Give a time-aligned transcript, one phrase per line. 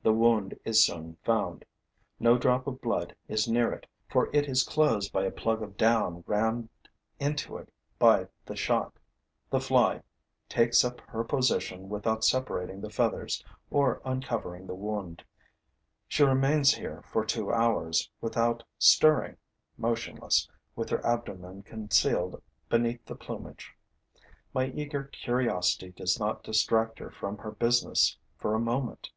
[0.00, 1.66] The wound is soon found.
[2.18, 5.76] No drop of blood is near it, for it is closed by a plug of
[5.76, 6.70] down rammed
[7.20, 8.94] into it by the shot.
[9.50, 10.02] The fly
[10.48, 15.22] takes up her position without separating the feathers or uncovering the wound.
[16.08, 19.36] She remains here for two hours without stirring,
[19.76, 22.40] motionless, with her abdomen concealed
[22.70, 23.74] beneath the plumage.
[24.54, 29.10] My eager curiosity does not distract her from her business for a moment.